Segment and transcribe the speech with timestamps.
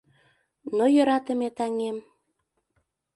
[0.77, 1.97] Но йӧратыме таҥем